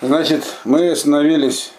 [0.00, 1.72] Значит, мы остановились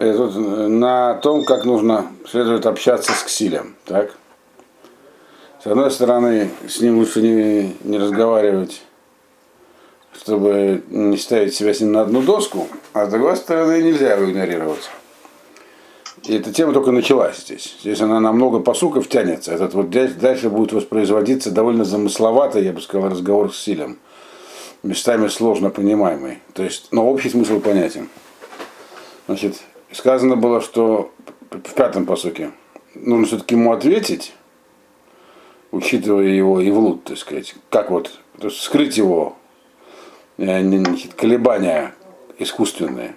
[0.00, 3.76] э, на том, как нужно следует общаться с Ксилем.
[3.84, 4.16] Так?
[5.62, 8.82] С одной стороны, с ним лучше не, не разговаривать,
[10.20, 14.28] чтобы не ставить себя с ним на одну доску, а с другой стороны, нельзя его
[14.28, 14.90] игнорировать.
[16.24, 17.76] И эта тема только началась здесь.
[17.82, 19.52] Здесь она на много посуков тянется.
[19.52, 23.98] Этот вот дальше будет воспроизводиться довольно замысловато, я бы сказал, разговор с Силем
[24.82, 26.38] местами сложно понимаемый.
[26.54, 28.08] То есть, но общий смысл понятен.
[29.26, 29.62] Значит,
[29.92, 31.12] сказано было, что
[31.50, 32.50] в пятом посоке
[32.94, 34.34] нужно все-таки ему ответить,
[35.70, 39.36] учитывая его ивлут, так сказать, как вот, то есть скрыть его
[40.38, 41.94] э, значит, колебания
[42.38, 43.14] искусственные,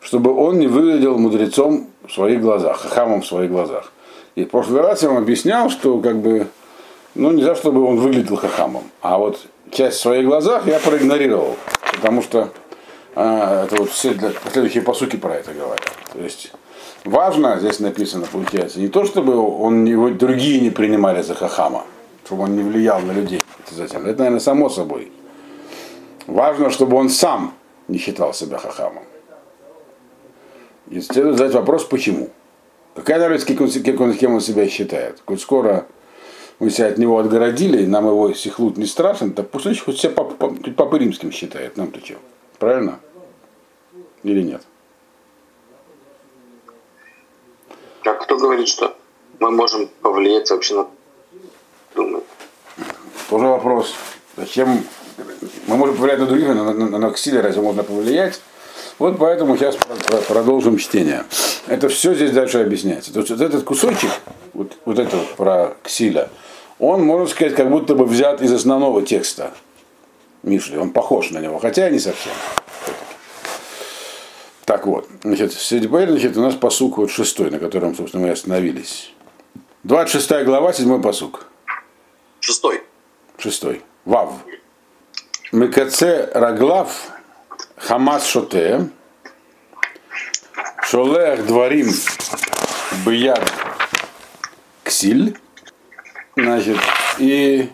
[0.00, 3.92] чтобы он не выглядел мудрецом в своих глазах, хахамом в своих глазах.
[4.34, 6.46] И в прошлый раз я вам объяснял, что как бы,
[7.18, 11.56] ну, не за чтобы он выглядел хахамом, а вот часть в своих глазах я проигнорировал,
[11.92, 12.50] потому что
[13.14, 15.90] а, это вот все для, последующие посуки про это говорят.
[16.12, 16.52] То есть
[17.04, 21.84] важно, здесь написано, получается, не то, чтобы он его другие не принимали за хахама,
[22.24, 23.42] чтобы он не влиял на людей.
[23.70, 24.06] Затем.
[24.06, 25.12] Это, наверное, само собой.
[26.26, 27.54] Важно, чтобы он сам
[27.88, 29.02] не считал себя хахамом.
[30.90, 32.30] И следует задать вопрос, почему.
[32.94, 35.20] Какая разница, кем он, кем он себя считает?
[35.24, 35.86] Коль скоро
[36.58, 40.10] мы себя от него отгородили, нам его сихлут не страшен, так пусть он хоть себя
[40.10, 42.14] папы римским считает, нам-то что?
[42.58, 42.98] Правильно?
[44.24, 44.62] Или нет?
[48.04, 48.96] А кто говорит, что
[49.38, 50.86] мы можем повлиять вообще на
[51.94, 52.24] думать?
[53.30, 53.94] Тоже вопрос.
[54.36, 54.82] Зачем
[55.66, 58.40] мы можем повлиять на других, на, на, на, на Ксиля разве можно повлиять?
[58.98, 59.76] Вот поэтому сейчас
[60.26, 61.24] продолжим чтение.
[61.68, 63.12] Это все здесь дальше объясняется.
[63.12, 64.10] То есть вот этот кусочек,
[64.54, 66.30] вот, вот это вот про Ксиля,
[66.78, 69.52] он, можно сказать, как будто бы взят из основного текста
[70.42, 70.78] Мишли.
[70.78, 72.32] Он похож на него, хотя и не совсем.
[74.64, 79.12] Так вот, значит, теперь значит, у нас посук вот шестой, на котором, собственно, мы остановились.
[79.84, 81.46] 26 глава, седьмой посук.
[82.40, 82.82] Шестой.
[83.38, 83.82] Шестой.
[84.04, 84.32] Вав.
[85.52, 87.10] Мекаце Раглав
[87.76, 88.90] Хамас Шоте
[90.82, 91.88] Шолех Дворим
[93.06, 93.50] Бияд
[94.84, 95.38] Ксиль
[96.38, 96.76] Значит,
[97.18, 97.68] и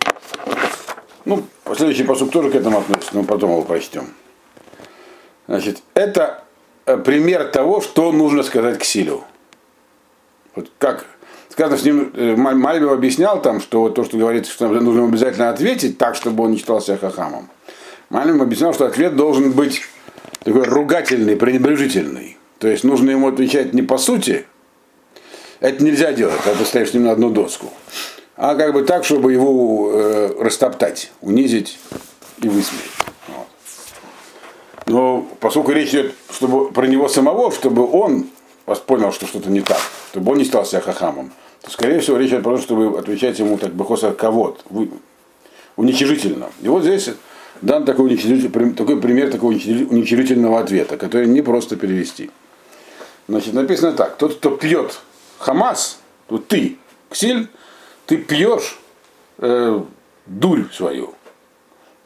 [1.26, 4.06] ну, последующий посуд тоже к этому относится, но потом его прочтем.
[5.46, 6.44] Значит, это
[6.86, 9.22] э, пример того, что нужно сказать к Силю.
[10.54, 11.04] Вот как
[11.50, 15.98] сказано с ним, э, Мальбим объяснял там, что то, что говорится, что нужно обязательно ответить
[15.98, 17.50] так, чтобы он не считал себя хахамом.
[18.08, 19.82] Мальбим объяснял, что ответ должен быть
[20.42, 22.38] такой ругательный, пренебрежительный.
[22.60, 24.46] То есть нужно ему отвечать не по сути,
[25.60, 27.70] это нельзя делать, когда ты стоишь с ним на одну доску
[28.36, 31.78] а как бы так, чтобы его э, растоптать, унизить
[32.40, 32.90] и высмеять.
[33.28, 33.46] Вот.
[34.86, 38.26] Но поскольку речь идет чтобы, про него самого, чтобы он
[38.86, 39.80] понял, что что-то не так,
[40.10, 43.38] чтобы он не стал себя хахамом, то, скорее всего, речь идет про то, чтобы отвечать
[43.38, 43.84] ему так бы
[44.16, 44.56] кого
[45.76, 46.50] уничижительно.
[46.60, 47.10] И вот здесь
[47.62, 52.30] дан такой, уничижитель, такой пример такого уничижительного ответа, который не просто перевести.
[53.28, 54.16] Значит, написано так.
[54.16, 55.00] Тот, кто пьет
[55.38, 56.76] Хамас, тут ты,
[57.10, 57.48] Ксиль,
[58.06, 58.78] ты пьешь
[59.38, 59.80] э,
[60.26, 61.14] дурь свою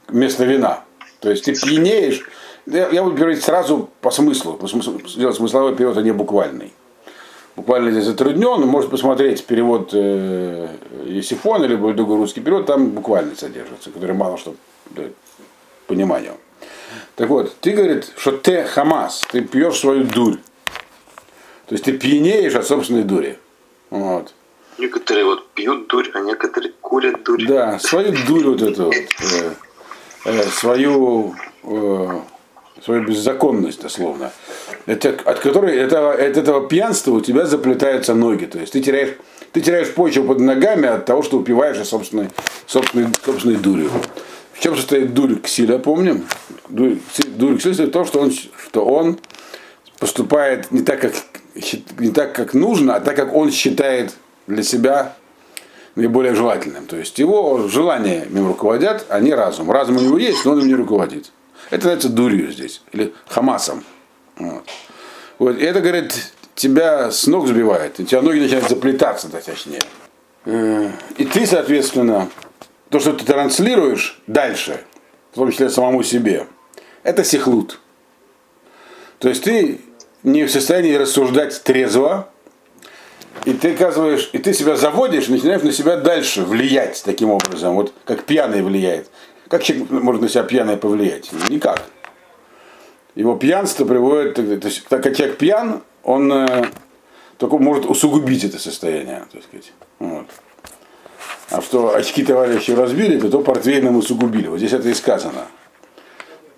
[0.09, 0.85] вместо вина.
[1.21, 2.29] То есть ты пьянеешь.
[2.67, 6.73] Я, я буду говорить сразу по смыслу, по смыслу сделать смысловой перевод, а не буквальный.
[7.57, 10.69] Буквально здесь затруднен, может посмотреть перевод э,
[11.07, 14.55] Есифона, либо другой русский перевод, там буквально содержится, который мало что
[14.91, 15.15] дает
[15.89, 16.35] пониманию.
[17.17, 20.37] Так вот, ты говорит, что ты хамас, ты пьешь свою дурь.
[21.67, 23.39] То есть ты пьянеешь от собственной дури.
[23.91, 24.33] Вот.
[24.79, 27.45] Некоторые вот пьют дурь, а некоторые курят дурь.
[27.47, 29.53] Да, свою дурь вот эту вот, э,
[30.25, 31.35] э, свою,
[31.65, 32.21] э,
[32.85, 34.31] свою беззаконность, дословно.
[34.87, 38.45] Это, от которой это, от этого пьянства у тебя заплетаются ноги.
[38.45, 39.17] То есть ты теряешь,
[39.53, 42.29] ты теряешь почву под ногами от того, что упиваешься собственной,
[42.67, 43.91] собственной, собственной дурью.
[44.53, 46.25] В чем состоит дурь Ксиля, помним?
[46.69, 49.19] Дурь, дурь Ксиля в том, что он, что он
[49.99, 51.15] поступает не так, как,
[51.99, 54.15] не так, как нужно, а так, как он считает
[54.49, 55.15] для себя
[55.95, 56.87] наиболее желательным.
[56.87, 59.71] То есть его желания им руководят, а не разум.
[59.71, 61.31] Разум у него есть, но он им не руководит.
[61.67, 63.85] Это называется дурью здесь, или хамасом.
[64.37, 64.65] Вот.
[65.39, 65.59] Вот.
[65.59, 69.83] И это, говорит, тебя с ног сбивает, и у тебя ноги начинают заплетаться, да, точнее.
[70.45, 72.29] Э, и ты, соответственно,
[72.89, 74.81] то, что ты транслируешь дальше,
[75.33, 76.47] в том числе самому себе,
[77.03, 77.81] это сихлут.
[79.19, 79.81] То есть ты
[80.23, 82.29] не в состоянии рассуждать трезво,
[83.45, 87.93] и ты оказываешь, и ты себя заводишь, начинаешь на себя дальше влиять таким образом, вот
[88.05, 89.11] как пьяный влияет.
[89.49, 91.31] Как человек может на себя пьяный повлиять?
[91.49, 91.83] Никак.
[93.15, 96.67] Его пьянство приводит, то есть, так как человек пьян, он э,
[97.39, 99.73] только может усугубить это состояние, так сказать.
[99.99, 100.27] Вот.
[101.51, 104.49] А что очки товарищи разбили, то, то портвейном усугубили.
[104.49, 105.47] Вот здесь это и сказано.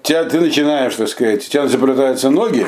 [0.03, 2.67] Тебя, ты начинаешь, так сказать, у тебя заплетаются ноги,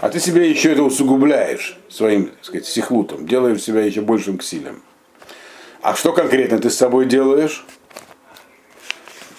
[0.00, 4.82] а ты себе еще это усугубляешь своим, так сказать, сихлутом, делаешь себя еще большим ксилем.
[5.82, 7.64] А что конкретно ты с собой делаешь?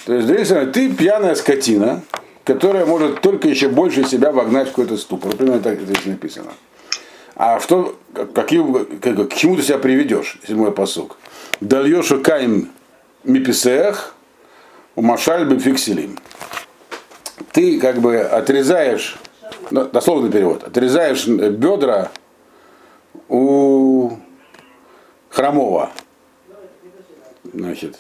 [0.06, 2.04] То есть, другими ты пьяная скотина,
[2.46, 5.36] которая может только еще больше себя вогнать в какой-то ступор.
[5.36, 6.54] Примерно так здесь написано.
[7.36, 8.00] А что,
[8.34, 8.64] какие,
[9.00, 10.40] как, к чему ты себя приведешь?
[10.48, 11.18] Седьмой посук.
[11.60, 12.72] Дальешу каим
[13.26, 14.16] миписех,
[14.96, 16.18] у машальбы фикселим.
[17.52, 19.18] Ты как бы отрезаешь,
[19.72, 22.12] ну, дословный перевод, отрезаешь бедра
[23.30, 24.12] у
[25.30, 25.92] хромого.
[27.54, 28.00] Значит,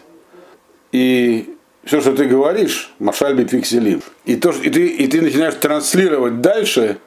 [0.91, 6.41] и все, что ты говоришь, Машальби Пикселим, и, то, и, ты, и ты начинаешь транслировать
[6.41, 6.97] дальше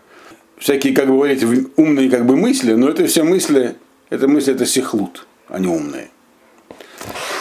[0.58, 1.44] всякие, как бы говорить,
[1.76, 3.76] умные как бы мысли, но это все мысли,
[4.10, 6.10] это мысли, это сихлут, а не умные.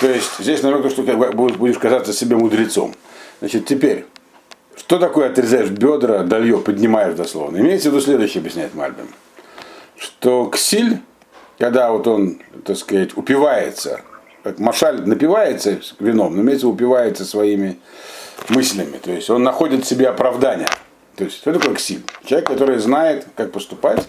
[0.02, 2.96] То есть здесь намек то, что как будешь казаться себе мудрецом.
[3.40, 4.06] Значит, теперь,
[4.80, 7.58] что такое отрезаешь бедра, далье, поднимаешь дословно?
[7.58, 9.08] Имеется в виду следующее, объясняет Мальбин.
[9.98, 11.00] Что ксиль,
[11.58, 14.02] когда вот он, так сказать, упивается
[14.44, 17.80] как Машаль напивается вином, но имеется упивается своими
[18.50, 18.98] мыслями.
[18.98, 20.68] То есть он находит в себе оправдание.
[21.16, 22.04] То есть что такое ксиль?
[22.26, 24.08] Человек, который знает, как поступать,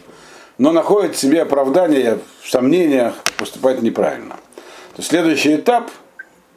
[0.59, 4.37] но находит в себе оправдание в сомнениях поступать неправильно.
[4.95, 5.91] То следующий этап,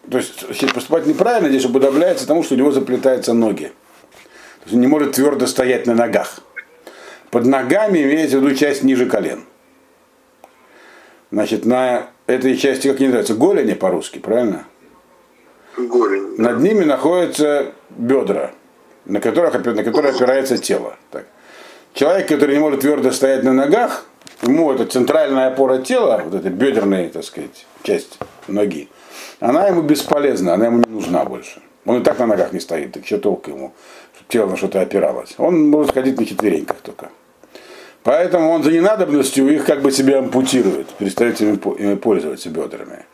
[0.09, 3.71] то есть поступать неправильно, здесь уподобляется тому, что у него заплетаются ноги.
[4.63, 6.39] То есть он не может твердо стоять на ногах.
[7.31, 9.43] Под ногами имеется в виду часть ниже колен.
[11.31, 14.65] Значит, на этой части, как они называются, голени по-русски, правильно?
[15.75, 16.35] Голень.
[16.37, 18.51] Над ними находятся бедра,
[19.05, 20.95] на которых на которые опирается тело.
[21.11, 21.25] Так.
[21.93, 24.05] Человек, который не может твердо стоять на ногах,
[24.43, 28.17] ему эта центральная опора тела, вот эта бедерная, так сказать, часть
[28.47, 28.87] ноги,
[29.41, 31.61] она ему бесполезна, она ему не нужна больше.
[31.85, 33.73] Он и так на ногах не стоит, так что толку ему,
[34.27, 35.35] тело на что-то опиралось.
[35.37, 37.09] Он может ходить на четвереньках только.
[38.03, 43.05] Поэтому он за ненадобностью их как бы себе ампутирует, перестает ими пользоваться бедрами.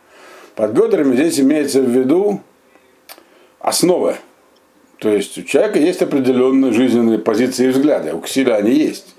[0.54, 2.40] Под бедрами здесь имеется в виду
[3.60, 4.16] основы.
[4.98, 8.12] То есть у человека есть определенные жизненные позиции и взгляды.
[8.14, 9.14] У Ксиля они есть.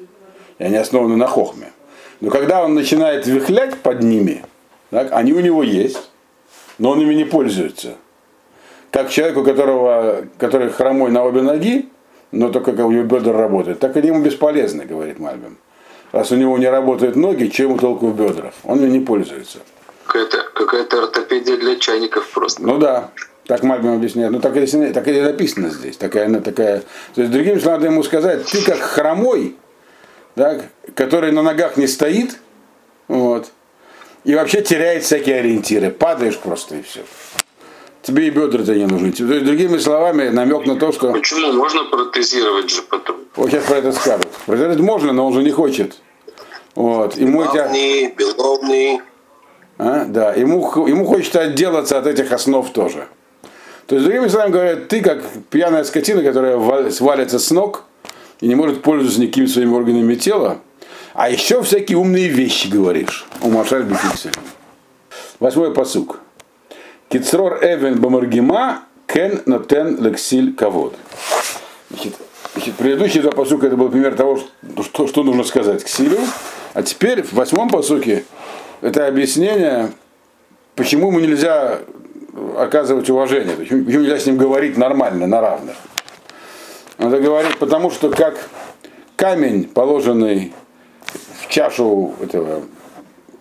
[0.59, 1.71] И они основаны на хохме.
[2.19, 4.43] Но когда он начинает вихлять под ними,
[4.91, 6.11] так, они у него есть,
[6.77, 7.95] но он ими не пользуется.
[8.91, 11.89] Как человек, у которого, который хромой на обе ноги,
[12.31, 15.57] но только как у него бедра работают, так они ему бесполезны, говорит Мальбим.
[16.11, 18.53] Раз у него не работают ноги, чем толку в бедрах?
[18.65, 19.59] Он ими не пользуется.
[20.05, 22.61] Какая-то какая ортопедия для чайников просто.
[22.61, 23.11] Ну да,
[23.45, 24.31] так Мальбим объясняет.
[24.31, 25.95] Ну так и, так и написано здесь.
[25.95, 26.83] Такая, она такая.
[27.15, 29.55] То есть, другим словом, надо ему сказать, ты как хромой,
[30.35, 30.65] так,
[30.95, 32.37] который на ногах не стоит,
[33.07, 33.51] вот,
[34.25, 35.91] и вообще теряет всякие ориентиры.
[35.91, 37.01] Падаешь просто и все
[38.01, 39.11] тебе и бедра-то не нужны.
[39.11, 41.11] То есть, другими словами, намек на то, что...
[41.11, 41.53] Почему?
[41.53, 43.17] Можно протезировать же потом.
[43.35, 44.27] Вот сейчас про это скажут.
[44.45, 45.97] Протезировать можно, но он же не хочет.
[46.75, 47.17] Вот.
[47.17, 48.15] Ему Беловный, эти...
[48.15, 49.01] беловный.
[49.77, 50.05] А?
[50.05, 53.07] Да, ему, ему хочется отделаться от этих основ тоже.
[53.87, 57.83] То есть, другими словами говорят, ты как пьяная скотина, которая свалится с ног
[58.39, 60.59] и не может пользоваться никакими своими органами тела,
[61.13, 63.25] а еще всякие умные вещи говоришь.
[63.41, 64.31] У Машаль Бификсель.
[65.39, 66.19] Восьмой посук.
[67.11, 70.95] Кицрор Эвен Бамаргима Кен Нотен Лексиль Кавод.
[71.89, 72.13] Значит,
[72.53, 74.39] значит, предыдущий два посука это был пример того,
[74.81, 76.19] что, что нужно сказать к Силю.
[76.73, 78.23] А теперь в восьмом посуке
[78.79, 79.91] это объяснение,
[80.75, 81.79] почему ему нельзя
[82.57, 85.75] оказывать уважение, почему, нельзя с ним говорить нормально, на равных.
[86.97, 88.37] Надо говорить, потому что как
[89.17, 90.53] камень, положенный
[91.41, 92.61] в чашу этого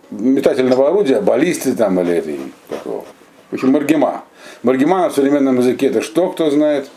[0.09, 3.05] метательного орудия, баллисты там или этой, какого,
[3.51, 4.23] в общем, Маргима.
[4.63, 6.89] Маргима на современном языке это что, кто знает?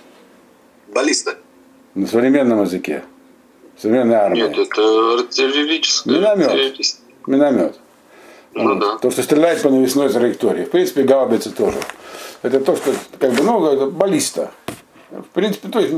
[0.94, 1.36] Баллиста.
[1.94, 3.02] На современном языке.
[3.76, 4.48] Современная армия.
[4.48, 6.14] Нет, это артиллерическая.
[6.14, 6.76] Миномет.
[7.26, 7.76] Миномет.
[8.54, 8.98] Ну, да.
[8.98, 10.64] То, что стреляет по навесной траектории.
[10.64, 11.78] В принципе, гаубица тоже.
[12.42, 14.52] Это то, что, как бы, ну, это баллиста.
[15.10, 15.92] В принципе, то есть,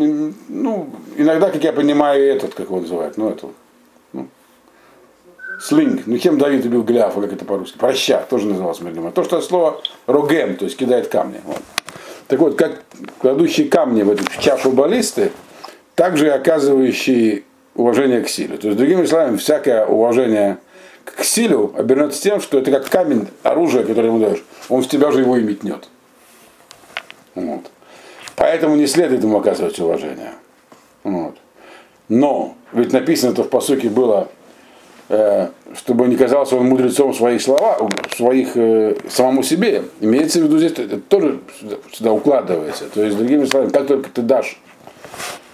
[0.48, 3.48] ну, иногда, как я понимаю, этот, как его называют, ну, это,
[5.60, 6.02] слинг.
[6.06, 7.78] Ну чем Давид убил Голиафа, как это по-русски?
[7.78, 9.12] Проща, тоже назывался Мергема.
[9.12, 11.40] То, что слово рогем, то есть кидает камни.
[11.44, 11.62] Вот.
[12.28, 12.82] Так вот, как
[13.20, 15.32] кладущие камни в эту в чашу баллисты,
[15.94, 17.44] также оказывающие
[17.74, 18.56] уважение к силе.
[18.56, 20.58] То есть, другими словами, всякое уважение
[21.04, 25.12] к силе обернется тем, что это как камень, оружие, которое ему даешь, он в тебя
[25.12, 25.88] же его и метнет.
[27.34, 27.70] Вот.
[28.34, 30.32] Поэтому не следует ему оказывать уважение.
[31.04, 31.36] Вот.
[32.08, 34.28] Но, ведь написано это в посуке было,
[35.08, 37.78] э, чтобы не казался он мудрецом своих слова,
[38.14, 39.84] своих э, самому себе.
[40.00, 41.40] Имеется в виду здесь, это тоже
[41.92, 42.84] сюда укладывается.
[42.92, 44.58] То есть, другими словами, как только ты дашь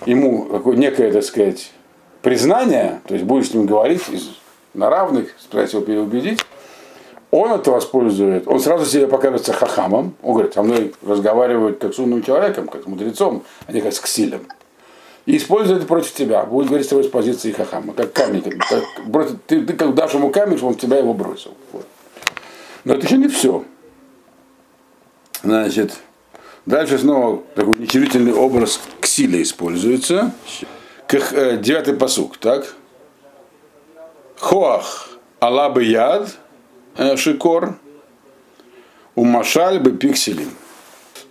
[0.06, 1.70] ему некое, так сказать,
[2.22, 4.02] признание, то есть будешь с ним говорить
[4.74, 6.40] на равных, стараясь его переубедить,
[7.30, 11.98] он это воспользует, он сразу себе покажется хахамом, он говорит, со мной разговаривают как с
[11.98, 14.46] умным человеком, как с мудрецом, а не как с ксилем.
[15.24, 18.42] И использует это против тебя, будет говорить с тобой с позиции хахама, как камень.
[18.42, 21.54] Как, как, ты, ты как дашь ему камень, чтобы он тебя его бросил.
[21.72, 21.86] Вот.
[22.84, 23.64] Но это еще не все.
[25.44, 25.96] Значит,
[26.66, 30.32] дальше снова такой нечерительный образ ксиля используется.
[31.06, 32.74] Как, э, девятый посук, так?
[34.38, 36.36] Хоах алабы яд
[36.96, 37.78] Э, шикор,
[39.14, 40.50] у машаль бы пикселин.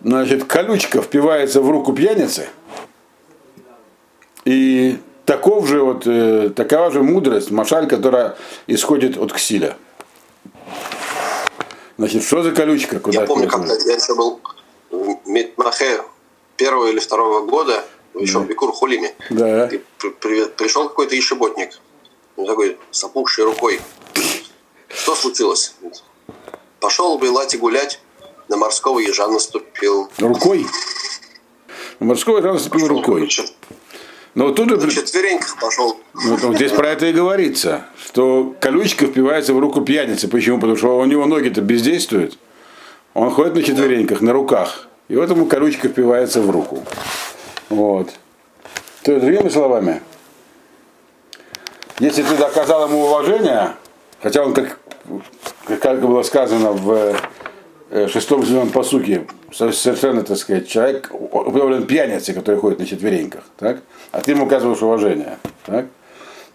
[0.04, 2.50] Значит, колючка впивается в руку пьяницы,
[4.46, 8.36] и таков же вот, э, такова же мудрость, машаль, которая
[8.68, 9.78] исходит от ксиля.
[11.98, 13.00] Значит, что за колючка?
[13.00, 14.40] Куда я помню, когда я еще был
[15.26, 16.02] Митмахе
[16.58, 17.84] первого или второго года,
[18.16, 18.40] еще да.
[18.40, 19.14] в Бикур Хулиме.
[19.30, 19.68] Да.
[19.68, 21.80] И при, при, пришел какой-то ешеботник,
[22.36, 23.80] такой с опухшей рукой.
[24.90, 25.76] Что случилось?
[26.80, 28.02] Пошел в Белате гулять,
[28.50, 30.10] на морского ежа наступил.
[30.18, 30.66] Рукой?
[32.00, 33.30] На морского ежа наступил пошел, рукой.
[34.34, 34.70] Но тут.
[34.70, 36.00] На четвереньках пошел.
[36.14, 40.28] Ну, вот здесь про это и говорится, что колючка впивается в руку пьяницы.
[40.28, 40.58] Почему?
[40.58, 42.38] Потому что у него ноги-то бездействуют.
[43.14, 44.88] Он ходит на четвереньках, на руках.
[45.10, 46.84] И вот ему колючка впивается в руку.
[47.70, 48.10] Вот.
[49.04, 50.02] То есть, другими словами,
[52.00, 53.74] если ты доказал ему уважение,
[54.22, 54.80] хотя он как
[55.80, 57.16] как было сказано в
[57.92, 63.82] э, шестом седьмом посуке, совершенно, так сказать, человек уподоблен пьянице, который ходит на четвереньках, так?
[64.12, 65.86] а ты ему оказываешь уважение, так?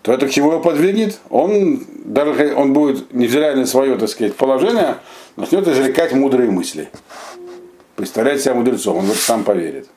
[0.02, 1.19] то это к чему его подвигнет?
[1.31, 4.99] Он, даже он будет, невзирая на свое, так сказать, положение,
[5.37, 6.88] начнет изрекать мудрые мысли.
[7.97, 9.88] Представлять себя мудрецом, он в сам поверит.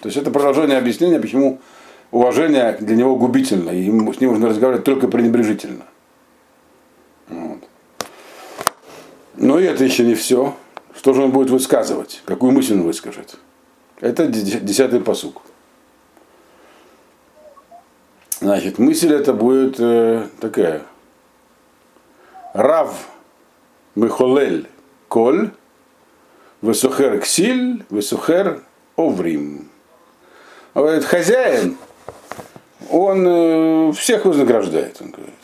[0.00, 1.60] То есть это продолжение объяснения, почему
[2.10, 5.84] уважение для него губительно, и с ним нужно разговаривать только пренебрежительно.
[7.28, 7.58] Вот.
[9.36, 10.54] Но и это еще не все.
[10.96, 12.22] Что же он будет высказывать?
[12.24, 13.36] Какую мысль он выскажет?
[14.00, 15.42] Это десятый посук.
[18.40, 20.82] Значит, мысль это будет э, такая.
[22.52, 23.08] Рав
[23.94, 24.68] Михолель
[25.08, 25.50] Коль,
[26.60, 28.62] Высухер Ксиль, Высухер
[28.96, 29.68] Оврим.
[30.74, 31.76] Он говорит, хозяин,
[32.90, 35.34] он э, всех вознаграждает, он говорит.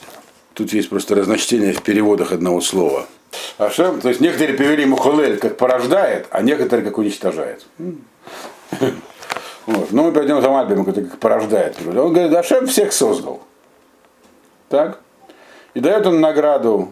[0.54, 3.06] Тут есть просто разночтение в переводах одного слова–
[3.58, 7.66] Ашем, то есть некоторые перевели Мухалель как порождает, а некоторые как уничтожает.
[9.66, 9.92] Вот.
[9.92, 11.76] Но мы пойдем за Мальбимом, который как порождает.
[11.86, 13.40] Он говорит, Ашем всех создал.
[14.68, 15.00] Так?
[15.74, 16.88] И дает он награду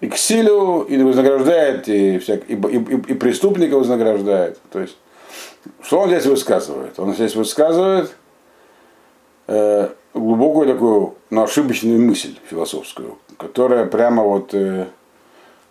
[0.00, 4.58] и к силу, и вознаграждает, и, всяк, и, и, и преступника вознаграждает.
[4.70, 4.96] То есть,
[5.82, 6.98] что он здесь высказывает?
[6.98, 8.12] Он здесь высказывает
[9.46, 14.86] э, глубокую такую, но ошибочную мысль философскую, которая прямо вот э,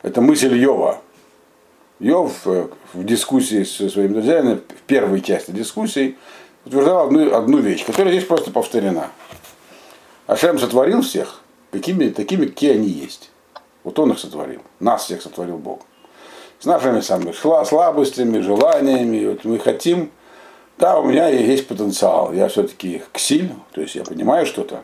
[0.01, 1.01] это мысль Йова.
[1.99, 6.17] Йов э, в дискуссии со своими друзьями, в первой части дискуссии,
[6.65, 9.09] утверждал одну, одну вещь, которая здесь просто повторена.
[10.27, 11.41] Ашем сотворил всех
[11.71, 13.31] какими, такими, какие они есть.
[13.83, 14.61] Вот он их сотворил.
[14.79, 15.81] Нас всех сотворил Бог.
[16.59, 19.25] С нашими самыми слабостями, желаниями.
[19.25, 20.11] Вот мы хотим,
[20.77, 22.33] да, у меня есть потенциал.
[22.33, 24.83] Я все-таки ксиль, то есть я понимаю что-то.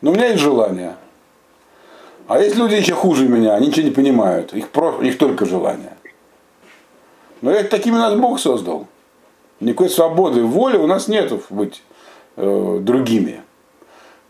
[0.00, 0.96] Но у меня есть желание.
[2.28, 5.96] А есть люди еще хуже меня, они ничего не понимают, их, про, их только желание.
[7.40, 8.88] Но это такими нас Бог создал.
[9.60, 11.82] Никакой свободы, воли у нас нет быть
[12.36, 13.42] э, другими.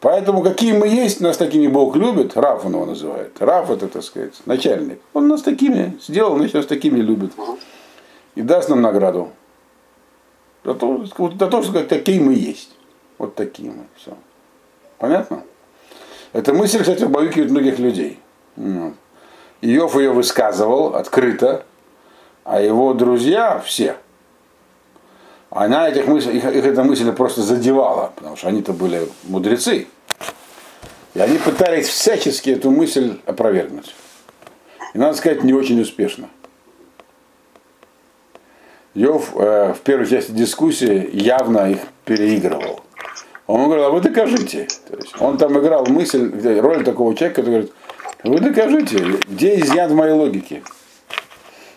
[0.00, 3.40] Поэтому какие мы есть, нас такими Бог любит, Раф он его называет.
[3.40, 5.00] Раф это, так сказать, начальник.
[5.14, 7.32] Он нас такими сделал, значит, нас такими любит.
[8.34, 9.30] И даст нам награду.
[10.64, 12.76] За то, за то что такие мы есть.
[13.18, 13.86] Вот такие мы.
[13.96, 14.12] Все.
[14.98, 15.42] Понятно?
[16.32, 18.18] Эта мысль, кстати, убаюкивает многих людей.
[19.62, 21.64] Иов ее высказывал открыто,
[22.44, 23.96] а его друзья все,
[25.50, 29.86] она этих мыслей, их, их эта мысль просто задевала, потому что они-то были мудрецы.
[31.14, 33.94] И они пытались всячески эту мысль опровергнуть.
[34.92, 36.28] И надо сказать, не очень успешно.
[38.92, 42.75] Йов э, в первой части дискуссии явно их переигрывал.
[43.46, 44.66] Он говорил, а вы докажите.
[44.88, 47.72] То есть он там играл мысль, роль такого человека, который говорит,
[48.24, 48.98] вы докажите,
[49.28, 50.62] где изъян в моей логике.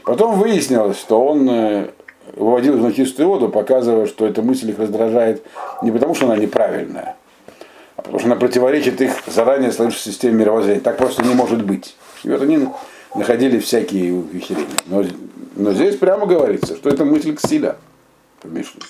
[0.03, 1.89] Потом выяснилось, что он э,
[2.35, 5.43] выводил на чистую воду, показывая, что эта мысль их раздражает
[5.83, 7.15] не потому, что она неправильная,
[7.95, 10.81] а потому что она противоречит их заранее сложившейся системе мировоззрения.
[10.81, 11.95] Так просто не может быть.
[12.23, 12.67] И вот они
[13.13, 14.65] находили всякие ухищрения.
[14.87, 15.03] Но,
[15.55, 17.75] но здесь прямо говорится, что это мысль Ксиля
[18.41, 18.81] помешана.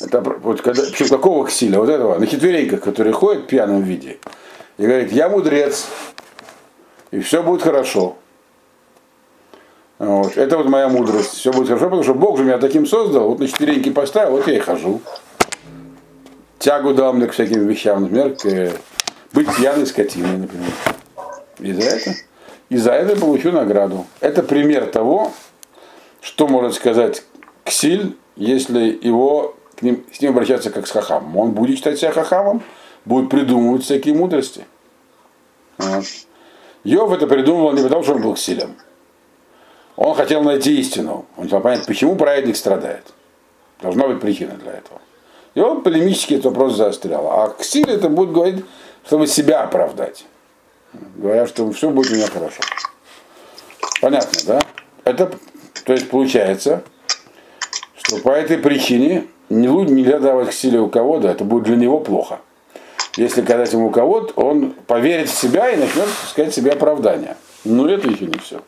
[0.00, 1.78] Это вот когда, причем какого Ксиля?
[1.78, 4.18] Вот этого, на четвереньках, который ходит в пьяном виде
[4.78, 5.86] и говорит, я мудрец,
[7.10, 8.16] и все будет хорошо.
[9.98, 10.38] Вот.
[10.38, 11.34] Это вот моя мудрость.
[11.34, 14.46] Все будет хорошо, потому что Бог же меня таким создал, вот на четвереньки поставил, вот
[14.46, 15.02] я и хожу.
[16.58, 18.72] Тягу дал мне к всяким вещам, например, к
[19.32, 20.70] быть пьяной скотиной, например.
[21.58, 22.14] И за это,
[22.70, 24.06] и за это получу награду.
[24.20, 25.32] Это пример того,
[26.22, 27.22] что может сказать
[27.64, 31.36] Ксиль, если его к ним, с ним обращаться как с хахамом.
[31.36, 32.62] Он будет считать себя хахамом,
[33.06, 34.66] будет придумывать всякие мудрости.
[35.78, 36.04] Вот.
[36.84, 38.76] Йов это придумывал не потому, что он был ксилем.
[39.96, 41.24] Он хотел найти истину.
[41.36, 43.04] Он хотел понять, почему праведник страдает.
[43.80, 45.00] Должна быть причина для этого.
[45.54, 47.26] И он полемически этот вопрос заострял.
[47.30, 48.64] А ксиль это будет говорить,
[49.06, 50.26] чтобы себя оправдать.
[51.16, 52.62] Говоря, что все будет у меня хорошо.
[54.00, 54.60] Понятно, да?
[55.04, 55.32] Это,
[55.84, 56.82] то есть получается,
[57.96, 62.40] что по этой причине не, нельзя давать к у кого-то, это будет для него плохо.
[63.16, 67.36] Если когда ему кого-то, он поверит в себя и начнет искать себе оправдания.
[67.64, 68.60] Но это еще не все.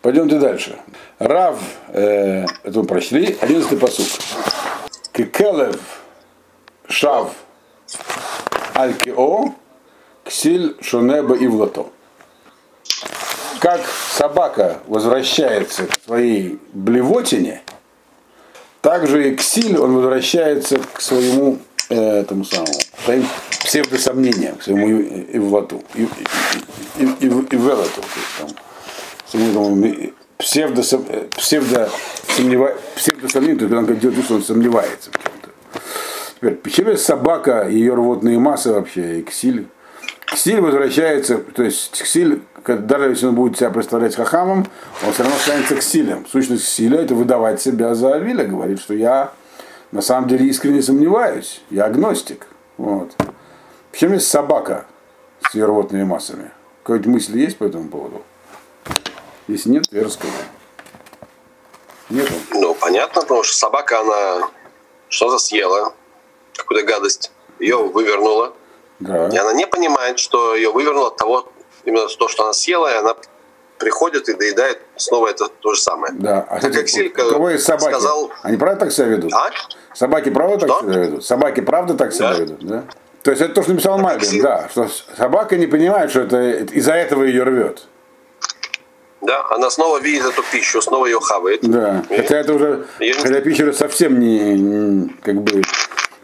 [0.00, 0.78] Пойдемте дальше.
[1.18, 4.06] Рав, э, это мы прочли, 11 посуд.
[5.12, 5.76] Кекелев
[6.86, 7.32] шав
[8.74, 9.54] алькио
[10.24, 11.86] ксиль шонеба и влато.
[13.60, 13.80] Как
[14.12, 17.62] собака возвращается к своей блевотине,
[18.80, 21.58] так же и ксиль он возвращается к своему
[21.90, 22.72] э, этому самому,
[23.04, 23.26] своим
[23.64, 24.88] псевдосомнениям, к своему
[25.32, 26.06] ивлату, и, и,
[26.98, 28.02] и, и, и, и велату,
[30.38, 30.94] псевдо,
[32.94, 35.10] псевдосомнение, то есть он делает что он сомневается.
[36.36, 39.66] Теперь, почему собака, ее рвотные массы вообще, и ксиль,
[40.26, 44.66] ксиль возвращается, то есть ксиль, даже если он будет себя представлять хахамом,
[45.06, 46.26] он все равно останется ксилем.
[46.26, 49.32] Сущность ксиля это выдавать себя за Авиля, говорит, что я
[49.92, 52.46] на самом деле искренне сомневаюсь, я агностик.
[52.76, 53.12] Вот.
[53.90, 54.86] Почему есть собака
[55.50, 56.50] с ее рвотными массами?
[56.82, 58.22] Какая-нибудь мысль есть по этому поводу?
[59.46, 60.32] Если нет, я расскажу.
[62.10, 62.30] Нет?
[62.52, 64.48] Ну, понятно, потому что собака, она
[65.08, 65.94] что-то съела,
[66.54, 68.52] какую-то гадость, ее вывернула.
[69.00, 69.28] Да.
[69.28, 71.50] И она не понимает, что ее вывернуло от того,
[71.88, 73.16] именно то, что она съела, и она
[73.78, 76.12] приходит и доедает снова это то же самое.
[76.16, 76.46] Да.
[76.48, 77.94] А кстати, как Силька у кого есть собаки?
[77.94, 78.30] Сказал...
[78.42, 79.32] Они правда так себя ведут?
[79.32, 79.50] А?
[79.94, 80.66] Собаки правда что?
[80.66, 81.24] так себя ведут?
[81.24, 82.38] Собаки правда так себя да.
[82.38, 82.84] ведут, да?
[83.22, 86.92] То есть это то, что написал Мальбин, да, что собака не понимает, что это из-за
[86.92, 87.82] этого ее рвет.
[89.20, 91.60] Да, она снова видит эту пищу, снова ее хавает.
[91.62, 93.14] Да, и хотя это уже, ее...
[93.14, 95.62] хотя пища уже совсем не, не, как бы,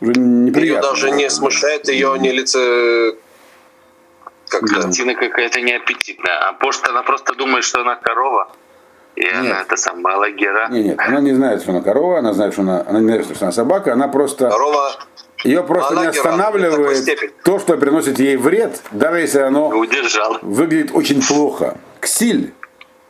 [0.01, 0.87] уже неприятно.
[0.87, 3.17] Ее даже не смущает ее не лице
[4.61, 6.49] как Картина какая-то неаппетитная.
[6.49, 8.49] А может она просто думает, что она корова?
[9.17, 9.35] И нет.
[9.35, 10.69] она это сама лагера.
[10.71, 13.25] Нет, нет, она не знает, что она корова, она знает, что она, она не знает,
[13.25, 14.51] что она собака, она просто.
[14.51, 14.91] Корова.
[15.45, 20.39] Ее просто не останавливает то, что приносит ей вред, даже если оно Удержал.
[20.41, 21.77] выглядит очень плохо.
[22.01, 22.55] Ксиль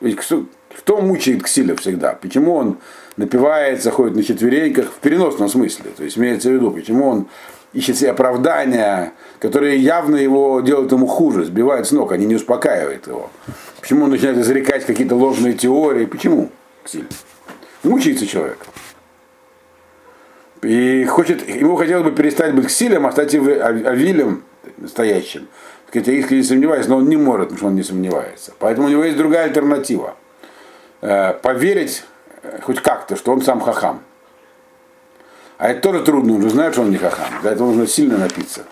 [0.04, 0.18] ведь
[0.78, 2.12] кто мучает Ксиля всегда?
[2.20, 2.78] Почему он
[3.16, 5.92] напивается, ходит на четвереньках в переносном смысле?
[5.96, 7.28] То есть имеется в виду, почему он
[7.74, 13.06] ищет себе оправдания, которые явно его делают ему хуже, сбивают с ног, они не успокаивают
[13.06, 13.30] его.
[13.80, 16.06] Почему он начинает изрекать какие-то ложные теории?
[16.06, 16.50] Почему
[16.84, 17.06] Ксиль?
[17.82, 18.58] Мучается человек.
[20.62, 24.44] И хочет, ему хотелось бы перестать быть Ксилем, а стать Авилем
[24.78, 25.48] настоящим
[25.94, 28.52] сказать, я искренне сомневаюсь, но он не может, потому что он не сомневается.
[28.58, 30.16] Поэтому у него есть другая альтернатива.
[31.00, 32.04] Э, поверить
[32.42, 34.02] э, хоть как-то, что он сам хахам.
[35.58, 37.26] А это тоже трудно, он же знает, что он не хахам.
[37.42, 38.62] Для этого нужно сильно напиться.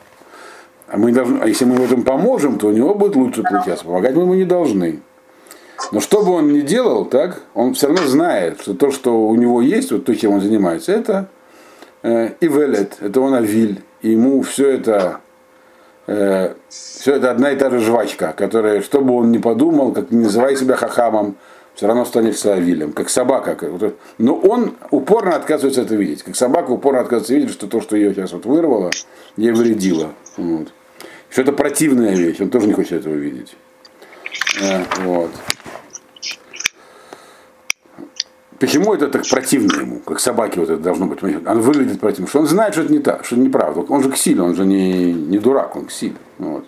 [0.88, 3.84] А, мы должны, а если мы в этом поможем, то у него будет лучше путяться.
[3.84, 5.00] Помогать мы ему не должны.
[5.90, 9.34] Но что бы он ни делал, так, он все равно знает, что то, что у
[9.34, 11.28] него есть, вот то, чем он занимается, это
[12.02, 13.82] э, Ивелет, это он Авиль.
[14.00, 15.20] И ему все это
[16.06, 20.10] э, все это одна и та же жвачка, которая, что бы он ни подумал, как
[20.10, 21.36] не называй себя хахамом,
[21.74, 23.56] все равно станет Савилем, как собака.
[24.18, 26.22] Но он упорно отказывается это видеть.
[26.22, 28.90] Как собака упорно отказывается видеть, что то, что ее сейчас вот вырвало,
[29.36, 30.12] ей вредило.
[30.36, 30.72] Вот.
[31.30, 33.56] Что это противная вещь, он тоже не хочет этого видеть.
[34.60, 35.30] Э, вот.
[38.58, 41.20] Почему это так противно ему, как собаке вот это должно быть?
[41.22, 43.80] Он выглядит противно, что он знает, что это не так, что это неправда.
[43.80, 46.14] Он же ксиль, он же не, не дурак, он ксиль.
[46.38, 46.64] Вот.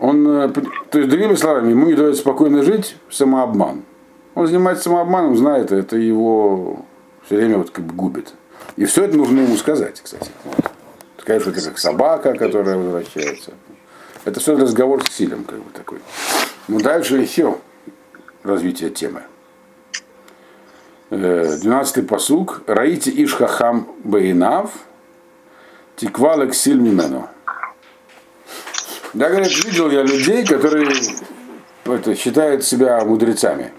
[0.00, 3.82] Он, э, то есть, другими словами, ему не дает спокойно жить самообман.
[4.34, 6.84] Он занимается самообманом, знает, это его
[7.26, 8.34] все время вот как бы губит.
[8.76, 10.30] И все это нужно ему сказать, кстати.
[10.44, 10.70] Вот.
[11.18, 13.52] Скажешь, что это как собака, которая возвращается.
[14.24, 15.98] Это все разговор с Силем, как бы такой.
[16.68, 17.58] Ну, дальше еще
[18.42, 19.22] развитие темы.
[21.10, 22.62] 12-й посук.
[22.66, 24.72] Раите Ишхахам Бейнав,
[25.96, 27.28] Тиквалек Сильмимену.
[29.12, 30.88] Да, говорит, видел я людей, которые
[31.84, 33.72] это, считают себя мудрецами.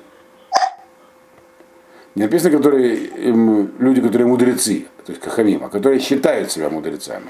[2.15, 7.29] Не написано, которые, им, люди, которые мудрецы, то есть Кахамим, а которые считают себя мудрецами.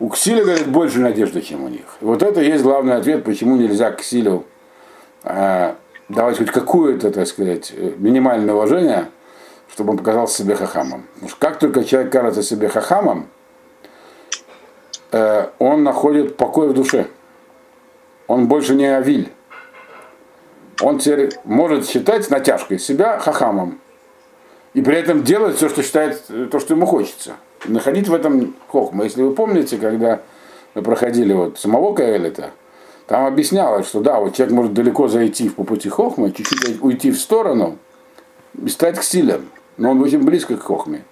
[0.00, 1.84] У Ксиля, говорит, больше надежды, чем у них.
[2.00, 4.44] И вот это есть главный ответ, почему нельзя Ксилю
[5.22, 5.74] э,
[6.08, 9.10] давать хоть какое-то, так сказать, минимальное уважение,
[9.72, 11.04] чтобы он показался себе хахамом.
[11.14, 13.41] Потому что как только человек кажется себе хахамом, э,
[15.58, 17.06] он находит покой в душе.
[18.26, 19.30] Он больше не авиль.
[20.80, 23.78] Он теперь может считать с натяжкой себя хахамом.
[24.74, 27.34] И при этом делать все, что считает, то, что ему хочется.
[27.66, 29.04] находить в этом хохма.
[29.04, 30.22] Если вы помните, когда
[30.74, 32.50] мы проходили вот самого Каэлита,
[33.06, 37.18] там объяснялось, что да, вот человек может далеко зайти по пути хохмы, чуть-чуть уйти в
[37.18, 37.78] сторону
[38.60, 39.48] и стать ксилем.
[39.76, 41.04] Но он очень близко к хохме.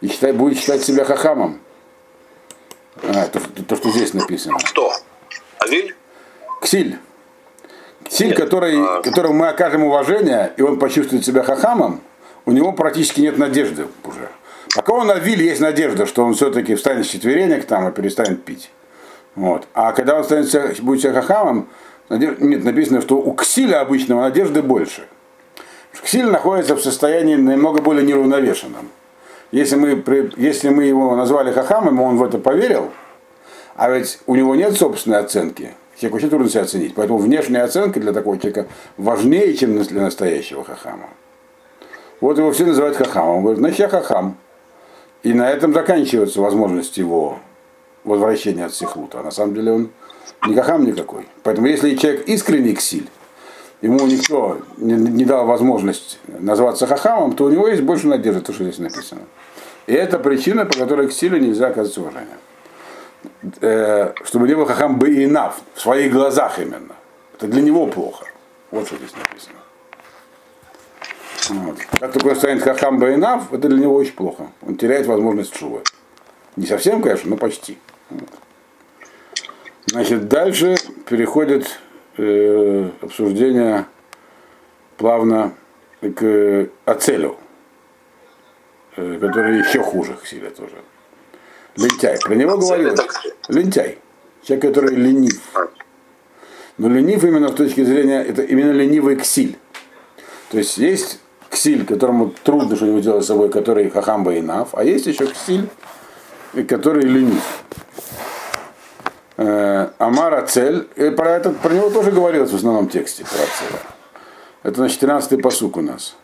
[0.00, 1.58] И считай, будет считать себя хахамом.
[3.02, 4.58] А, то, то, что здесь написано.
[4.58, 4.92] Кто?
[5.58, 5.94] Авиль?
[6.60, 6.98] Ксиль.
[8.04, 9.02] Ксиль, который, а...
[9.02, 12.00] которому мы окажем уважение, и он почувствует себя хахамом,
[12.44, 14.28] у него практически нет надежды уже.
[14.74, 18.70] Пока он Авиль, есть надежда, что он все-таки встанет с четверенек там и перестанет пить.
[19.34, 19.66] Вот.
[19.74, 21.68] А когда он станет, будет себя хахамом,
[22.10, 25.06] нет, написано, что у Ксиля обычного надежды больше.
[26.02, 28.90] Ксиль находится в состоянии намного более неравновешенном.
[29.52, 30.02] Если мы,
[30.36, 32.90] если мы его назвали хахамом, он в это поверил,
[33.76, 36.94] а ведь у него нет собственной оценки, человеку очень трудно себя оценить.
[36.94, 41.08] Поэтому внешняя оценка для такого человека важнее, чем для настоящего хахама.
[42.20, 43.36] Вот его все называют хахамом.
[43.36, 44.36] Он говорит, значит я хахам.
[45.22, 47.38] И на этом заканчивается возможность его
[48.04, 49.20] возвращения от сихлута.
[49.20, 49.90] А на самом деле он
[50.46, 51.28] не хахам никакой.
[51.42, 53.08] Поэтому если человек искренний ксиль,
[53.82, 58.52] ему никто не, не дал возможность назваться хахамом, то у него есть больше надежды, то,
[58.52, 59.22] что здесь написано.
[59.86, 62.38] И это причина, по которой к силе нельзя оказать уважение.
[63.60, 66.94] Э, чтобы не был хахам бы и нав, в своих глазах именно.
[67.34, 68.26] Это для него плохо.
[68.70, 69.58] Вот что здесь написано.
[71.48, 71.78] Вот.
[71.98, 74.46] Как только он станет хахам байнав, это для него очень плохо.
[74.66, 75.82] Он теряет возможность шувы.
[76.54, 77.78] Не совсем, конечно, но почти.
[78.10, 78.28] Вот.
[79.86, 80.76] Значит, дальше
[81.08, 81.80] переходит
[82.16, 83.86] э, обсуждение
[84.96, 85.54] плавно
[86.00, 87.36] к Ацелю,
[88.96, 90.76] э, который еще хуже себе тоже.
[91.76, 92.18] Лентяй.
[92.20, 92.94] Про него говорил.
[93.48, 93.98] Лентяй.
[94.42, 95.40] Человек, который ленив.
[96.78, 99.56] Но ленив именно с точки зрения, это именно ленивый ксиль.
[100.50, 104.84] То есть есть ксиль, которому трудно что-нибудь делать с собой, который хахамба и нав, а
[104.84, 105.68] есть еще ксиль,
[106.68, 107.64] который ленив.
[109.44, 113.76] Э, Амара цель, и про, этот, про него тоже говорилось в основном тексте, про цель.
[114.62, 116.14] Это на 14-й посук у нас.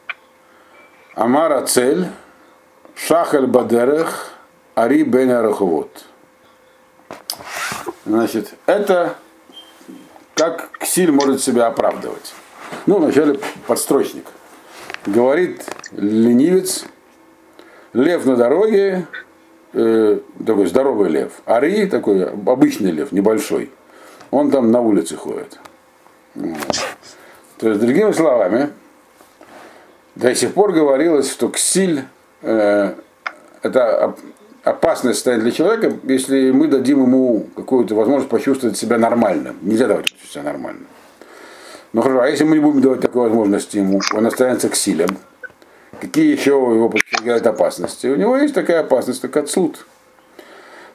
[1.17, 2.07] Амара цель,
[2.95, 4.31] шахаль бадерех,
[4.77, 6.05] ари бен араховод.
[8.07, 9.17] Значит, это
[10.37, 12.35] как Ксиль может себя оправдывать.
[12.87, 14.27] Ну, вначале подстрочник.
[15.07, 16.85] Говорит ленивец,
[17.93, 19.09] лев на дороге,
[19.73, 21.33] э, такой здоровый лев.
[21.45, 23.71] Ари такой обычный лев, небольшой.
[24.31, 25.59] Он там на улице ходит.
[26.35, 28.71] То есть, другими словами,
[30.15, 32.05] до сих пор говорилось, что ксиль
[32.43, 32.95] э,
[33.63, 34.15] это
[34.65, 39.57] опасность станет для человека, если мы дадим ему какую-то возможность почувствовать себя нормальным.
[39.63, 40.87] Нельзя давать почувствовать себя нормальным.
[41.93, 45.09] Ну хорошо, а если мы не будем давать такой возможности ему, он останется к силам.
[46.01, 48.07] Какие еще его подвергают опасности?
[48.07, 49.85] У него есть такая опасность, как отсуд.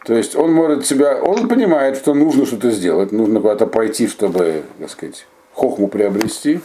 [0.06, 4.64] То есть он может себя, он понимает, что нужно что-то сделать, нужно куда-то пойти, чтобы,
[4.80, 6.60] так сказать, хохму приобрести.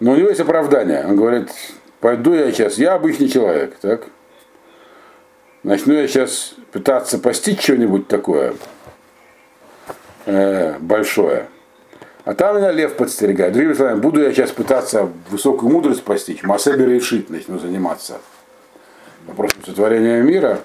[0.00, 1.04] Но у него есть оправдание.
[1.06, 1.50] Он говорит,
[2.00, 4.06] пойду я сейчас, я обычный человек, так?
[5.62, 8.54] Начну я сейчас пытаться постичь что-нибудь такое
[10.26, 11.46] э, большое.
[12.24, 13.52] А там меня лев подстерегает.
[13.52, 18.18] Другими словами, буду я сейчас пытаться высокую мудрость постичь, Масеби решит, начну заниматься
[19.26, 20.60] вопросом сотворения мира,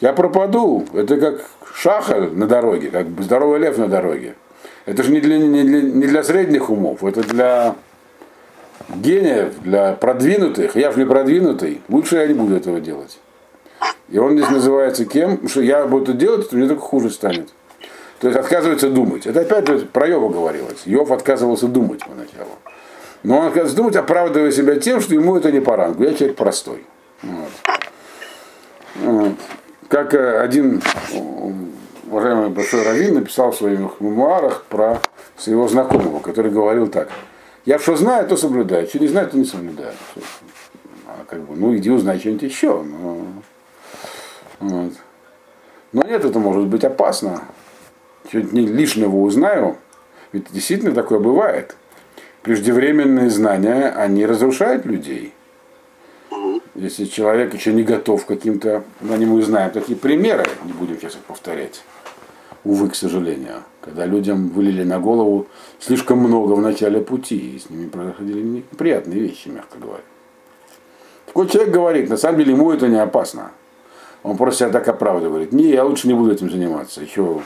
[0.00, 0.84] я пропаду.
[0.92, 4.34] Это как шахаль на дороге, как здоровый лев на дороге.
[4.84, 7.74] Это же не для, не, для, не для средних умов, это для
[8.94, 10.76] гениев, для продвинутых.
[10.76, 13.18] Я же не продвинутый, лучше я не буду этого делать.
[14.08, 15.48] И он здесь называется кем?
[15.48, 17.48] Что я буду это делать, то мне только хуже станет.
[18.26, 19.24] То есть отказывается думать.
[19.24, 20.82] Это опять про Йова говорилось.
[20.84, 22.50] Йов отказывался думать поначалу.
[23.22, 26.02] Но он отказывается думать, оправдывая себя тем, что ему это не по рангу.
[26.02, 26.84] Я человек простой.
[28.96, 29.34] Вот.
[29.86, 30.82] Как э, один
[32.10, 35.00] уважаемый большой раввин написал в своих мемуарах про
[35.36, 37.08] своего знакомого, который говорил так.
[37.64, 39.92] Я что знаю, то соблюдаю, что не знаю, то не соблюдаю.
[41.06, 42.82] А как бы, ну иди узнай что-нибудь еще.
[42.82, 43.18] Но,
[44.58, 44.92] вот.
[45.92, 47.42] но нет, это может быть опасно.
[48.28, 49.76] Что-нибудь лишнего узнаю,
[50.32, 51.76] ведь действительно такое бывает.
[52.42, 55.32] Преждевременные знания, они разрушают людей.
[56.74, 61.14] Если человек еще не готов к каким-то, на нему знаем такие примеры, не будем сейчас
[61.14, 61.82] их повторять.
[62.64, 63.62] Увы, к сожалению.
[63.80, 65.46] Когда людям вылили на голову
[65.78, 70.02] слишком много в начале пути, и с ними происходили неприятные вещи, мягко говоря.
[71.26, 73.52] Такой человек говорит, на самом деле ему это не опасно.
[74.22, 75.52] Он просто себя так оправдывает.
[75.52, 77.00] Не, я лучше не буду этим заниматься.
[77.00, 77.40] Еще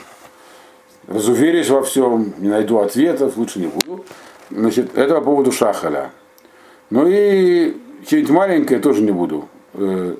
[1.07, 4.05] разуверюсь во всем, не найду ответов, лучше не буду.
[4.49, 6.11] Значит, это по поводу шахаля.
[6.89, 9.47] Ну и что-нибудь маленькое тоже не буду.
[9.73, 10.15] Э,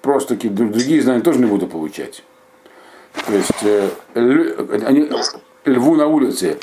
[0.00, 2.24] просто какие другие знания тоже не буду получать.
[3.26, 3.88] То есть э,
[4.86, 5.10] они,
[5.64, 6.58] льву на улице.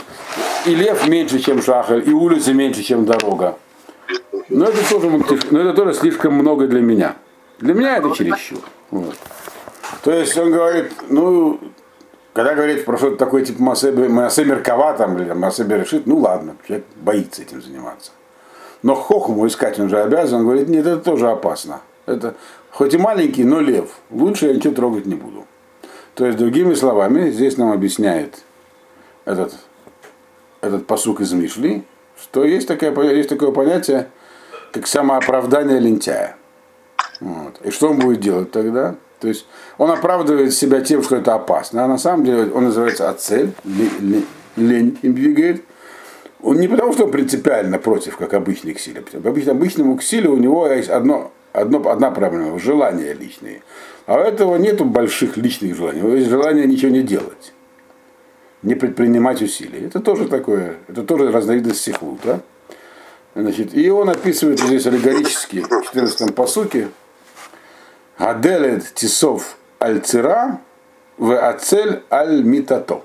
[0.66, 3.58] И лев меньше, чем шахаль, и улица меньше, чем дорога.
[4.50, 5.10] Но это тоже,
[5.52, 7.16] но это тоже слишком много для меня.
[7.60, 8.60] Для меня это чересчур.
[8.90, 9.16] Вот.
[10.04, 11.60] То есть он говорит, ну,
[12.34, 16.86] когда говорит про что-то такое типа Массе Меркава там, или Массе решит, ну ладно, человек
[16.96, 18.12] боится этим заниматься.
[18.82, 21.82] Но хохму искать он же обязан, он говорит, нет, это тоже опасно.
[22.06, 22.36] Это
[22.72, 24.00] хоть и маленький, но лев.
[24.10, 25.46] Лучше я ничего трогать не буду.
[26.16, 28.42] То есть, другими словами, здесь нам объясняет
[29.26, 29.54] этот,
[30.62, 31.84] этот посук из Мишли,
[32.22, 34.10] что есть, такое, есть такое понятие,
[34.72, 36.36] как самооправдание лентяя.
[37.20, 37.62] Вот.
[37.64, 38.96] И что он будет делать тогда?
[39.20, 39.46] То есть
[39.78, 44.98] он оправдывает себя тем, что это опасно, а на самом деле он называется ацель, лень
[45.02, 45.64] им двигает.
[46.42, 49.04] Он не потому, что он принципиально против, как обычный ксиль.
[49.14, 53.62] Обычно, обычному ксилю у него есть одно, одно, одна проблема– желания личные.
[54.06, 56.02] А у этого нету больших личных желаний.
[56.02, 57.54] У него есть желание ничего не делать.
[58.64, 59.86] Не предпринимать усилий.
[59.86, 62.42] Это тоже такое, это тоже разновидность сихлута.
[63.36, 66.88] Значит, и он описывает здесь аллегорически в 14 посуке
[68.20, 70.60] Аделет тисов аль-цира
[71.18, 73.02] в ацель аль-митато.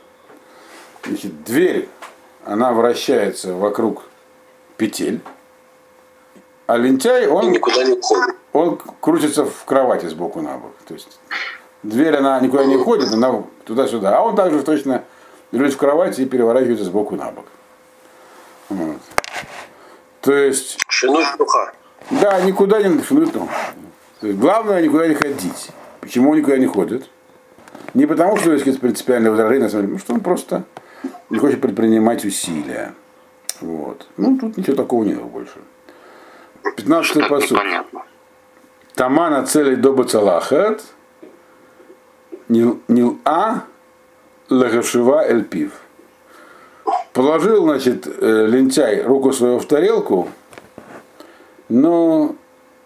[1.06, 1.88] Значит, дверь,
[2.44, 4.02] она вращается вокруг
[4.76, 5.20] петель,
[6.66, 8.34] а лентяй, он, никуда не уходит.
[8.52, 10.72] он крутится в кровати сбоку на бок.
[10.88, 11.20] То есть
[11.84, 14.18] дверь, она никуда не ходит, она туда-сюда.
[14.18, 15.04] А он также точно
[15.52, 17.44] лежит в кровати и переворачивается сбоку на бок.
[18.68, 18.98] Вот.
[20.22, 20.76] То есть...
[20.88, 21.72] Шинуть духа.
[22.10, 23.32] Да, никуда не шинуть
[24.24, 25.68] то есть главное никуда не ходить.
[26.00, 27.10] Почему он никуда не ходит?
[27.92, 30.64] Не потому, что есть принципиальное возражение, потому что он просто
[31.28, 32.94] не хочет предпринимать усилия.
[33.60, 34.06] Вот.
[34.16, 35.58] Ну, тут ничего такого нет больше.
[36.74, 37.60] 15 посуд.
[38.94, 40.82] Тама на цели доба цалахат.
[42.48, 43.64] Нил а
[44.48, 45.72] лагашива эльпив.
[47.12, 50.30] Положил, значит, э, лентяй руку свою в тарелку,
[51.68, 52.36] но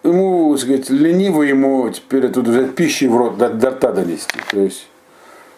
[0.03, 4.39] ему, так сказать, лениво ему теперь тут взять пищи в рот, до, до рта донести.
[4.49, 4.87] То есть,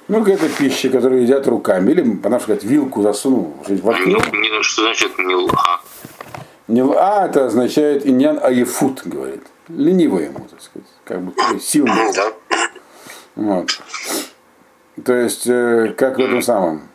[0.07, 4.21] ну, какая-то пища, которую едят руками, или, она сказать, вилку засунул, воткнул.
[4.31, 5.81] Ну, что значит нила?
[6.67, 9.43] Нила это означает иньян аефут, говорит.
[9.67, 12.33] Лениво ему, так сказать, как бы сил нет.
[13.35, 13.81] Вот.
[15.03, 16.89] То есть, э, как в этом самом,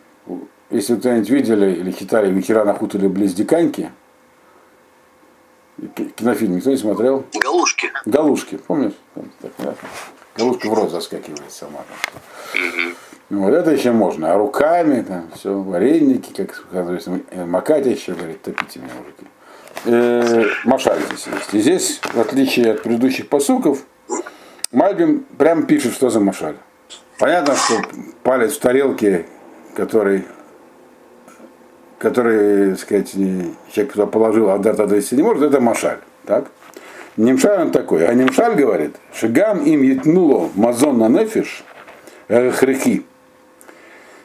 [0.71, 3.91] если вы кто-нибудь видели или читали вечера на хуторе близ Диканьки,
[6.27, 7.25] Кинофильм никто не смотрел?
[7.41, 7.89] Галушки.
[8.05, 8.95] Галушки, помнишь?
[9.15, 9.75] Так, да?
[10.37, 11.85] Галушка в рот заскакивает сама.
[13.31, 14.35] Ну, вот это еще можно.
[14.35, 19.25] А руками, там, все, вареники, как оказывается, макать еще, говорит, топите меня, мужики.
[19.85, 21.55] Э, Машаль здесь есть.
[21.55, 23.85] И здесь, в отличие от предыдущих посуков,
[24.73, 26.57] Мальбим прямо пишет, что за Машаль.
[27.21, 27.75] Понятно, что
[28.25, 29.27] палец в тарелке,
[29.77, 30.25] который
[31.99, 35.99] который, так сказать, человек туда положил, а дата не может, это машаль.
[36.27, 36.51] Так?
[37.17, 38.07] Немшаль он такой.
[38.07, 41.65] А Немшаль говорит, Шигам им ятнуло мазон на нефиш,
[42.29, 43.07] хрихи.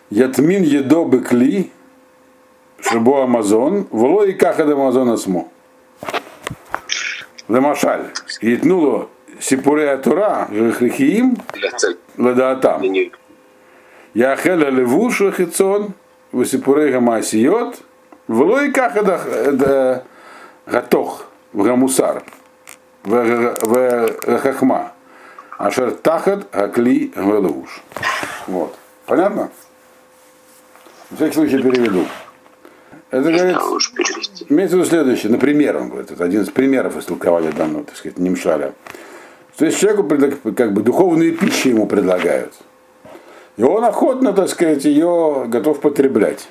[0.10, 1.72] Ятмин едо бекли,
[2.82, 5.48] шибо амазон, вло и кахада амазон асмо.
[7.48, 8.08] Лемашаль.
[8.42, 9.10] Етнуло
[9.40, 11.38] сипурея тура, хрихиим,
[12.18, 12.84] ладаатам.
[14.14, 15.94] Яхеля левуш хицон,
[16.34, 17.78] высипурей гамасиот,
[18.28, 20.02] вло и кахада э, э, э,
[20.66, 22.24] гатох в Гамусар,
[23.04, 24.94] в, в Хахма.
[25.58, 27.84] Ашер Тахат Гакли Велуш.
[28.48, 28.76] Вот.
[29.06, 29.52] Понятно?
[31.12, 32.06] В всякий случай переведу.
[33.12, 33.58] Это говорит,
[34.50, 38.18] имеется в виду следующее, например, он говорит, это один из примеров истолкования данного, так сказать,
[38.18, 38.74] Нимшаля.
[39.58, 40.04] То есть человеку
[40.56, 42.54] как бы духовные пищи ему предлагают.
[43.58, 46.48] И он охотно, так сказать, ее готов потреблять.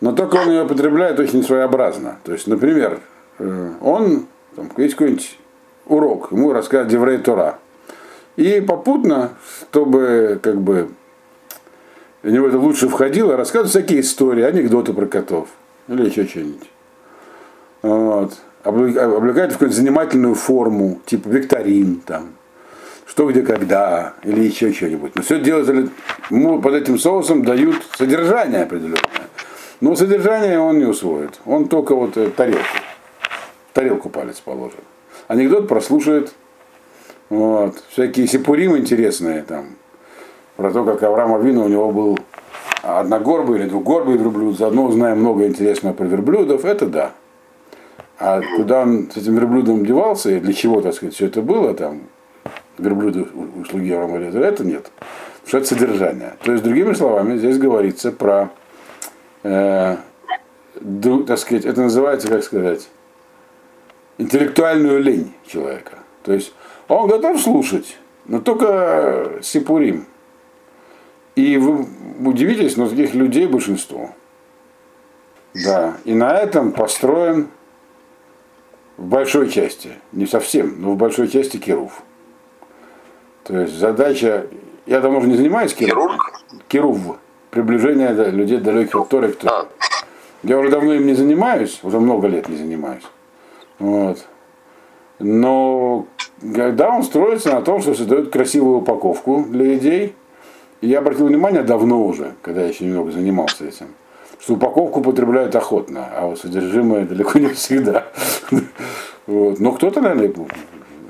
[0.00, 2.18] Но только он ее потребляет очень своеобразно.
[2.22, 3.00] То есть, например,
[3.38, 5.38] он, там, есть какой-нибудь
[5.86, 7.58] урок, ему рассказывает Деврей Тора.
[8.36, 9.32] И попутно,
[9.70, 10.90] чтобы как бы
[12.22, 15.48] у него это лучше входило, рассказывают всякие истории, анекдоты про котов.
[15.88, 16.68] Или еще что-нибудь.
[17.82, 18.34] Вот.
[18.64, 22.34] Облекают в какую-то занимательную форму, типа викторин, там,
[23.06, 25.14] что, где, когда, или еще что-нибудь.
[25.14, 25.90] Но все делают,
[26.30, 29.00] ему под этим соусом дают содержание определенное.
[29.80, 31.40] Но содержание он не усвоит.
[31.46, 32.62] Он только вот э, тарелку.
[33.78, 34.80] Тарелку палец положит.
[35.28, 36.34] Анекдот прослушает.
[37.30, 37.80] Вот.
[37.90, 39.76] Всякие сипурим интересные там.
[40.56, 42.18] Про то, как Авраам Авина у него был
[42.82, 44.58] одногорбый или двугорбый верблюд.
[44.58, 46.64] Заодно узнаем много интересного про верблюдов.
[46.64, 47.12] Это да.
[48.18, 51.72] А куда он с этим верблюдом девался и для чего, так сказать, все это было,
[51.72, 52.00] там,
[52.78, 53.28] верблюды
[53.62, 54.90] услуги Авраама это нет.
[55.44, 56.32] Потому что это содержание.
[56.42, 58.50] То есть, другими словами, здесь говорится про
[59.44, 59.96] э,
[61.28, 62.88] так сказать, это называется, как сказать,
[64.18, 65.98] интеллектуальную лень человека.
[66.22, 66.52] То есть
[66.88, 70.06] он готов слушать, но только сипурим.
[71.36, 71.86] И вы
[72.24, 74.10] удивитесь, но таких людей большинство.
[75.54, 77.48] Да, и на этом построен
[78.96, 82.02] в большой части, не совсем, но в большой части Кирув.
[83.44, 84.46] То есть задача,
[84.86, 86.12] я давно уже не занимаюсь Кирув.
[86.66, 87.16] Кирув
[87.50, 89.68] приближение людей далеких от Торы к Торе.
[90.42, 93.04] Я уже давно им не занимаюсь, уже много лет не занимаюсь.
[93.78, 94.26] Вот.
[95.18, 96.06] Но
[96.40, 100.14] да, он строится на том, что создает красивую упаковку для идей.
[100.80, 103.88] И я обратил внимание давно уже, когда я еще немного занимался этим,
[104.38, 108.06] что упаковку употребляют охотно, а вот содержимое далеко не всегда.
[109.26, 109.58] Вот.
[109.58, 110.32] Но кто-то, наверное,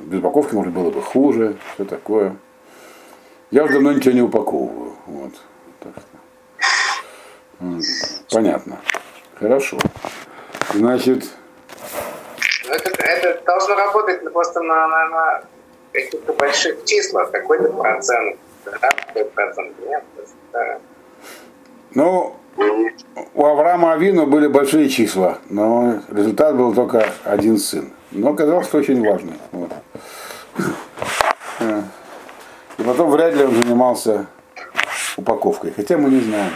[0.06, 2.36] без упаковки, может, было бы хуже, все такое.
[3.50, 4.92] Я уже давно ничего не упаковываю.
[5.06, 5.32] Вот.
[5.80, 5.94] Так.
[8.30, 8.78] Понятно.
[9.34, 9.78] Хорошо.
[10.74, 11.30] Значит.
[12.68, 15.42] Это, это должно работать просто на, на, на
[15.92, 18.38] каких-то больших числах, какой-то процент.
[18.64, 20.04] Да, какой процент нет.
[20.52, 20.78] Да.
[21.94, 22.36] Ну,
[23.34, 27.92] у Авраама Авину были большие числа, но результат был только один сын.
[28.10, 29.38] Но оказалось, что очень важный.
[29.52, 29.70] Вот.
[32.78, 34.26] И потом вряд ли он занимался
[35.16, 36.52] упаковкой, хотя мы не знаем.